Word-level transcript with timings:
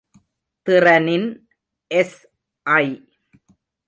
திறனின் 0.67 1.27
எஸ்.ஐ. 1.91 2.85